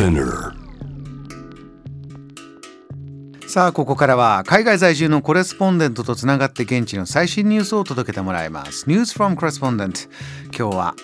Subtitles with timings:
[0.00, 0.54] Spinner
[3.46, 8.86] さあここからは海外在住のコレスポンデントとつながって現地の最新ニュースを届けてもらいます。
[8.88, 10.08] News from Correspondent
[10.56, 10.94] 今日は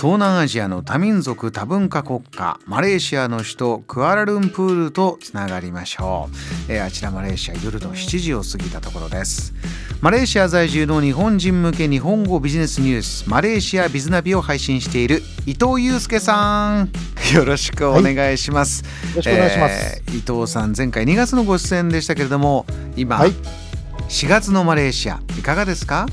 [0.00, 6.28] 東南アジアの多民族多文化国家マレーシアの首都クアラルンプールとつながりましょ
[6.68, 9.52] う、えー、あちらマレーシア夜の7時を過ぎたところです。
[10.00, 16.90] マレーシア在住の日本人向け日本語ビジネスニュースマレーシアビズナビを配信している伊藤祐介さん。
[17.34, 22.64] よろしくお願いします、はい、よろしくお願いします、えー、伊藤さん前回2月のご出演でしたけれども
[22.96, 23.32] 今、はい、
[24.08, 26.06] 4月のマレーシアいかがですか？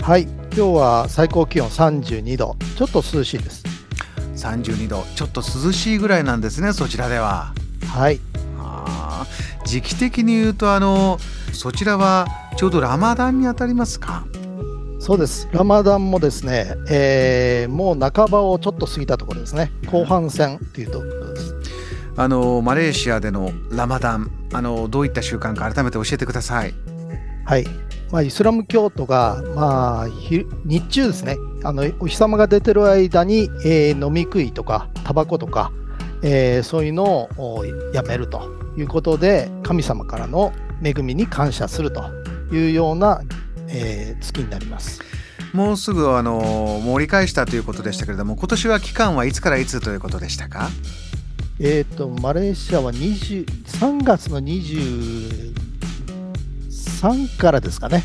[0.00, 3.64] はい今日は最高気温32度ちょっと涼しいです。
[4.36, 7.54] 32度ちょっと涼しいぐらいなんですねそちらでは。
[7.88, 8.20] はい。
[8.58, 9.26] あ
[9.64, 11.16] 時期的に言うとあの
[11.54, 12.26] そちらは
[12.58, 14.26] ちょうどラマダンにあたりますか？
[14.98, 15.48] そうです。
[15.52, 19.72] ラマダンもですね、えー、もう半ばをちょっと過ぎたところですね。
[19.90, 21.54] 後半戦っていうところです。
[22.14, 26.74] あのマレーシアでのラマダンあのどういった習慣か改めて教えてください。
[27.46, 27.66] はい、
[28.12, 30.06] まあ、イスラム教徒が、まあ、
[30.66, 35.72] 日中ですねあのお日様が出てる間に、えー、飲み食いとかタバコとか、
[36.22, 40.52] えー、そういうのをやめるということで神様からの
[40.84, 42.04] 恵みに感謝すると
[42.52, 43.22] いうような、
[43.68, 45.00] えー、月になります。
[45.54, 50.70] もうすぐあの盛り返したということでしたけれども今年は期間はいつからいつということでしたか？
[51.60, 54.40] えっ、とマレーシアは3月の
[57.02, 58.04] 23からですかね。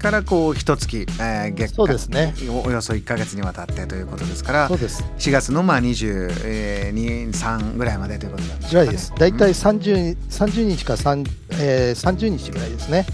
[0.00, 2.34] からこう一月、えー、月そうですね。
[2.64, 5.04] およそ1か月にわたってということですからそうです。
[5.18, 9.12] 4月のまあ22、3ぐらいまでということなんですか、ね、ぐらいです。
[9.16, 13.06] 大体 30,、うん、30日か3、えー、30日ぐらいですね。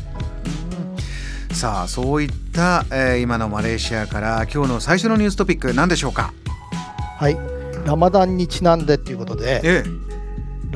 [1.53, 6.33] さあそういった、えー、今のマレーシアから今日の最初のニューストピック何でしょうか？
[7.19, 7.37] はい。
[7.85, 10.06] ラマダンにちなんでということで、ええ、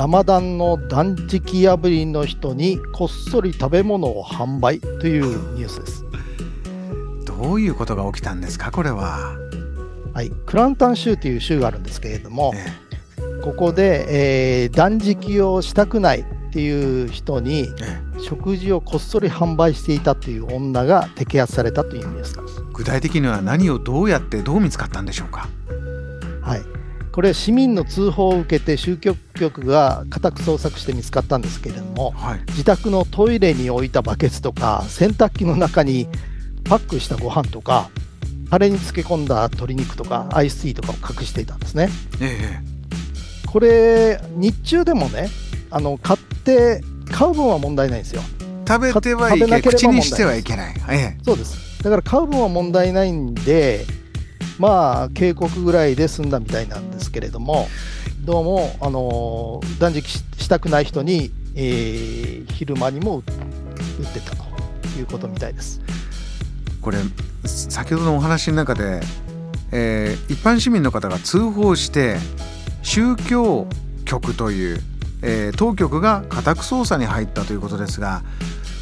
[0.01, 6.07] ラマダンの断食破りの人にこっそり食べ物を販売というニュースです。
[7.27, 9.37] どういうことが起きたんですかこれは。
[10.15, 10.31] はい。
[10.31, 12.65] クランタン州という州があるんですけれども、え
[13.19, 17.69] え、ここで、えー、断食をしたくないっていう人に、
[18.23, 22.65] 食事をこっそり販売していたという女が摘発されたというニュースです。
[22.73, 25.47] 具体的には何をどうやってどう見つかったんでしょうか。
[26.41, 26.80] はい
[27.13, 36.07] これ市民の通報を受けて宗教局が家宅捜索して見つかったんですけれども、はい、自宅のトイレに置いたバケツとか洗濯機の中に
[36.65, 37.91] パックしたご飯とか
[38.51, 41.89] タレに漬け込んだ鶏肉とかアイスティーとかを隠していたんですね。
[42.21, 42.61] え
[43.45, 45.29] え、これ日中でもね
[45.71, 48.23] あの買って買う分は問題ないんですよ。
[48.67, 51.83] 食べてはいけない口にしてはいけない、ええ、そうです。
[51.83, 53.85] だから買う分は問題ないんで
[54.59, 57.69] まあ警告ぐらいで済んだみたいなんですけれども
[58.25, 63.25] どうも、あの断食したくない人に、えー、昼間にも売っ
[64.13, 64.45] てたと
[64.99, 65.81] いうことみたいです。
[66.81, 66.99] これ
[67.45, 69.01] 先ほどのお話の中で、
[69.73, 72.17] えー、一般市民の方が通報して
[72.83, 73.67] 宗教
[74.05, 74.81] 局という、
[75.23, 78.23] えー、当局が家宅捜査に入ったということですが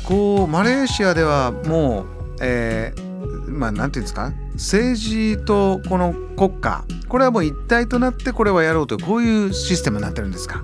[0.04, 2.06] こうマレーシアではもう、
[2.40, 10.62] えー、まあ何て言うんですか政治とこの国家これはもう一体となってこれはやろうというこういうシステムになってるんですか？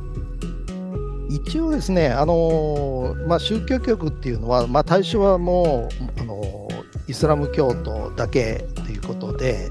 [1.30, 6.68] 一応ですね、あのまあ、宗教局っていうのは、まあ、対象はもう、あの
[7.08, 9.70] イスラム教徒だけということで、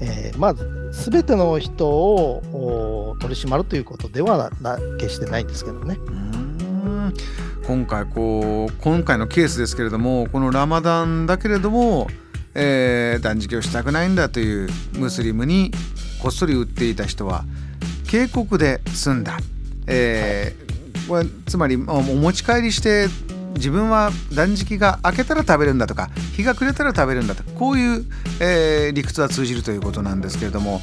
[0.00, 0.66] えー、まず
[1.10, 5.98] 全ての人を取り締まるということではな決してないんですけどね。
[7.66, 12.06] 今回こう今回のケースですけれどもこのラマダンだけれども、
[12.58, 15.70] えー、断食をしたくないんだというムスリムに
[16.22, 17.44] こっそり売っていた人は
[18.08, 19.36] 警告で済んだ、
[19.86, 23.08] えー、はい、つまりお持ち帰りして
[23.56, 28.04] 自分は断食が明けたら食べるんだとか日が暮れたら食べるんだとこういう、
[28.40, 30.80] えー、理屈は通じるということなんですけれども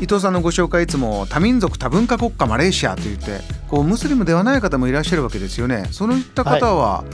[0.00, 5.88] 伊藤さんのご紹介いつも多民族多文化国家マレーシアといってこうムスリムではない方もいらっしゃるわけですよね。
[5.92, 7.04] そういった方は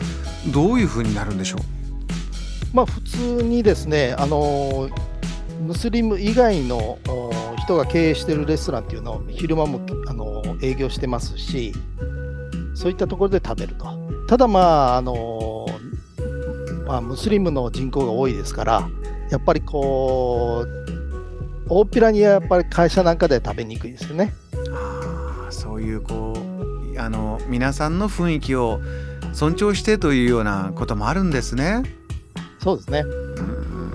[0.53, 1.78] どういうふうになるんでしょう、はい、
[2.73, 4.91] まあ、普通にですねあの
[5.61, 6.99] ムスリム以外の
[7.59, 11.73] 人が経営しているレストランっていうのを昼間もあの営業してますし
[12.75, 13.87] そういったところで食べると。
[14.29, 14.61] ただま
[14.95, 15.67] あ、あの
[16.87, 18.89] まあ、ムスリムの人口が多いですから、
[19.31, 24.35] やっぱりこう、大っぴらにやっぱり会社なんかで食べにくいですよね。
[24.73, 26.35] あそういうこ
[26.95, 28.81] うあの皆さんの雰囲気を
[29.33, 31.83] 尊重してというようなこともあるんですね。
[32.63, 33.05] そうですね。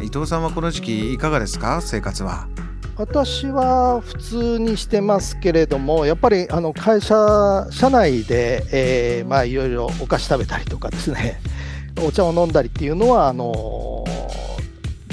[0.02, 1.82] 伊藤さんはこの時期いかがですか？
[1.82, 2.48] 生活は。
[2.96, 11.42] 私は普通にしてますけれども、やっぱりあの会社、社内で、えー、まあ、いろいろお菓子食べたりとかですね、
[12.06, 14.04] お茶を飲んだりっていうのは、あの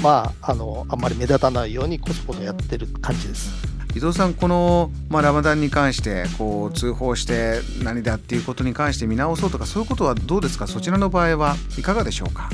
[0.03, 3.51] まあ、あのあんまり目立たないようにこそこそやってる感じです。
[3.95, 10.67] 伊藤さん、この、まあ、ラマダンに関してこう通報して何だっていうことに関して見直そうとかそういうことはどうですか？
[10.67, 12.49] そちらの場合はいかがでしょうか？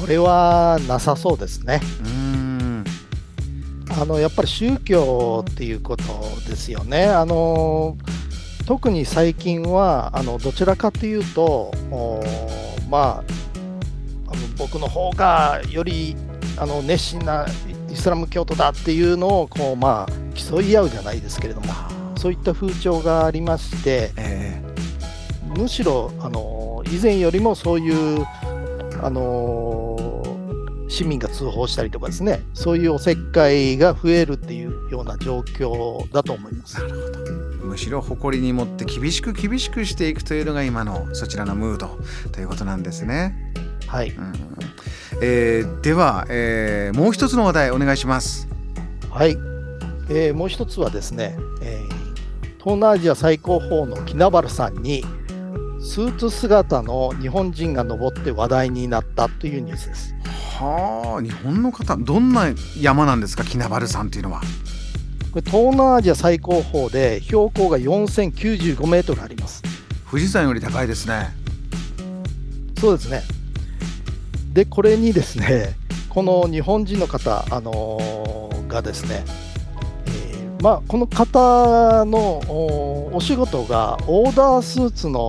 [0.00, 1.80] これはなさそうですね。
[2.04, 2.84] うん
[3.90, 6.04] あのやっぱり宗教っていうこと
[6.48, 7.06] ですよね。
[7.06, 7.96] あの
[8.66, 11.72] 特に最近はあのどちらかというと
[12.88, 13.24] まあ
[14.28, 16.14] あの僕の方がより
[16.56, 17.46] あの熱心な
[17.90, 21.72] イスラム教徒だっていうのをこう、まあ、競い合うじゃないですけれども
[22.16, 28.26] そういった風潮がありまして、えー、むしろあの以前よりもそういう
[29.02, 29.67] あの
[30.88, 36.82] 市民が通報したりとかですね、そういうおせっかいが増えるっていうような状況だと思います。
[36.82, 37.38] なるほど
[37.68, 41.98] むしろ誇りに持って厳しく厳しくしていくというのが今のそちらのムード
[42.32, 43.52] ということなんですね。
[43.86, 44.32] はい、うん
[45.20, 48.48] えー、では、えー、もう一つの話題お願いします。
[49.10, 49.32] はい、
[50.08, 51.88] えー、もう一つはですね、えー、
[52.58, 55.04] 東南アジア最高峰のキナバル山に
[55.80, 60.14] スーツ姿の日本人が登って話題になったというニュースです。
[60.58, 62.48] はあ、日本の方、どんな
[62.80, 64.40] 山なんですか、キナバル山っていうのは。
[65.30, 69.62] これ東南アジア最高峰で標高が4095メートルあります。
[70.10, 71.28] 富士山より高いですね。
[72.80, 73.22] そうですね。
[74.52, 75.76] で、これにですね、
[76.08, 79.24] この日本人の方、あのー、がですね、
[80.60, 82.40] まあ、この方の
[83.12, 85.28] お仕事がオーダースーツの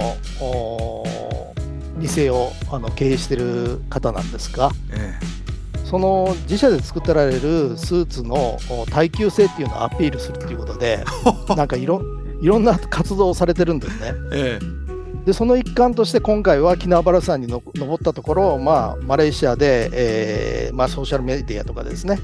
[2.00, 8.58] 店をあの経営している方なんですが、ええ、その自社で作ってられるスーツの
[8.92, 11.04] 耐久性っていうのをアピールするっていうことで
[11.56, 12.02] なんかいろ
[12.42, 14.14] いろんな活動をされてるんですね。
[14.34, 22.20] ええ、でその一環として今回はキナバラ山にの登ったところ、まあ、マレーシアで、えーまあ、ソーシャルメディアとかですね、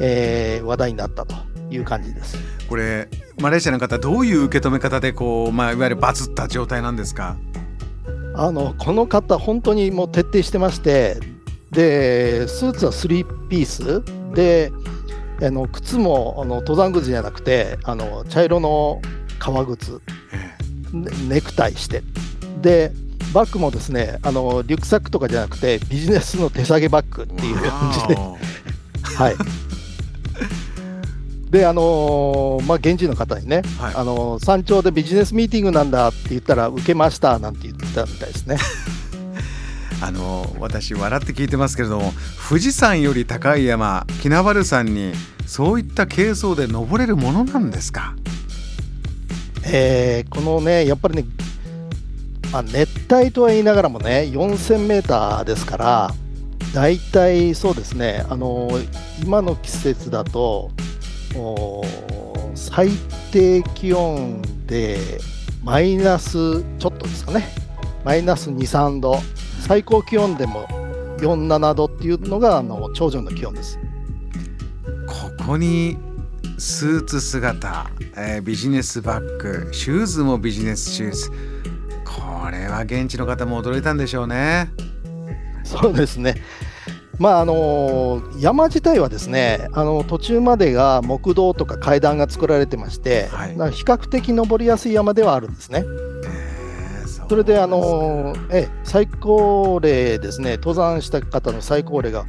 [0.00, 1.34] えー、話題になったと。
[1.70, 2.38] いう感じです
[2.68, 3.08] これ
[3.40, 7.36] マレーシアの方どういう受け止め方でこう、まあ、いわゆるバズった状態なんですか？
[8.38, 11.18] あのこの方本当にもう徹底してまして
[11.72, 14.02] でスーツは3ピース。
[14.34, 14.70] で
[15.40, 19.00] あの靴もあの登山靴じゃなくてあの茶色の
[19.38, 20.00] 革靴、
[21.28, 22.02] ネクタイして。
[22.62, 22.92] で
[23.32, 29.34] バッグもですねあのリュックサックとかじゃなくてビジネスの手提げバッグっていう感じで、はい、
[31.50, 38.58] であのー、まあ、現地の方にね、はい、あのー、山頂でビジネスミーティングなんだって言ったら、受けましたなんて言ってたみたいですね。
[40.02, 42.12] あのー、私、笑って聞いてますけれども、
[42.48, 45.12] 富士山より高い山、キナバル山に、
[45.46, 48.14] そういった軽装で登れるものなんですか？
[49.64, 51.24] えー、このね、やっぱりね、
[52.52, 56.14] まあ、熱帯とは言いながらもね、4000メーターですから、
[56.74, 58.70] 大体そうですね、あの
[59.22, 60.70] 今の季節だと、
[62.54, 62.90] 最
[63.32, 64.98] 低気温で
[65.62, 67.48] マイナスちょっとですかね、
[68.04, 69.20] マイナス2、3度、
[69.60, 70.66] 最高気温でも
[71.18, 73.78] 4、7度っていうのがあの頂上の気温です。
[75.06, 75.98] ここに
[76.58, 81.30] スーツ姿、えー、ビジネスバッグ、シューズもビジネスシューズ。
[82.04, 84.70] これは現地の方も驚いたんでしょうね。
[85.64, 86.42] そうですね。
[87.18, 95.84] まああの山自体はですねあの途中までが木道とか階段が作られてまして、はい、比較的登りやすい山ではあるんですね。
[95.84, 100.56] えー、それであのえ最高齢ですね。
[100.56, 102.24] 登山した方の最高齢が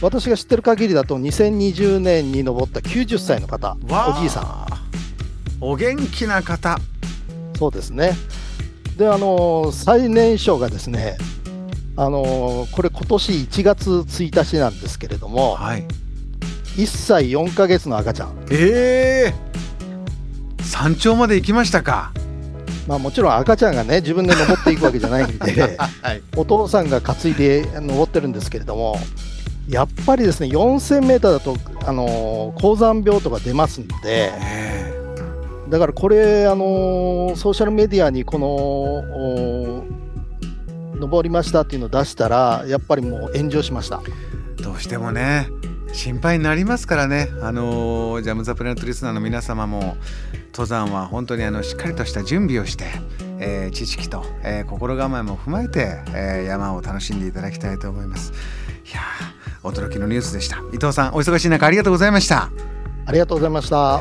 [0.00, 4.68] 私が知ってる限りだと2020年に登った90歳の方おじいさん。
[5.60, 6.78] お元気な方。
[7.58, 8.12] そうですね。
[8.96, 11.16] であの最年少がですね
[12.00, 15.84] あのー、これ、今年1月1日なんですけれども、はい、
[16.76, 18.46] 1歳4か月の赤ちゃん。
[18.52, 22.12] えー、山頂まで行きましたか。
[22.86, 28.96] まあ、もちろん赤ちゃんがね自分で登っていくわけじゃないんで、 はい、お父さんが担いで登ってるんですけれども
[29.68, 34.32] やっぱりですね 4000m だと、あのー、高山病とか出ますんで、
[35.68, 39.77] だからこれ、あのー、ソーシャルメディアにこの
[40.98, 44.02] 登りましたっていうのを出したらやっぱりもう炎上しました。
[44.56, 45.48] どうしてもね
[45.92, 47.28] 心配になりますからね。
[47.40, 49.96] あのジャム・ザ・プラネットリスナーの皆様も
[50.52, 52.84] 登山は本当にあのしっかりとした準備をして、
[53.38, 58.32] えー、知識と、えー、心構えも踏まえて、えー、山を楽しんでいただきたいと思います。
[58.84, 59.00] いや
[59.62, 60.58] 驚きのニュースでした。
[60.72, 62.50] 伊藤さんお忙しい中ありがとうございました。
[63.06, 64.00] ありがとうございました。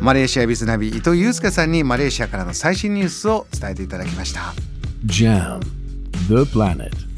[0.00, 4.54] マレーシアビズナビ伊藤祐介さんにマレーシアからの最新ニュースを伝えていただきました。
[5.06, 5.83] JAM
[6.28, 7.13] the planet.